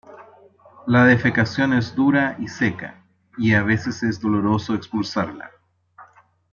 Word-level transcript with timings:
La 0.87 1.05
defecación 1.05 1.73
es 1.73 1.93
dura 1.93 2.35
y 2.39 2.47
seca, 2.47 3.05
y 3.37 3.53
a 3.53 3.61
veces 3.61 4.01
es 4.01 4.19
doloroso 4.19 4.73
expulsarla. 4.73 5.51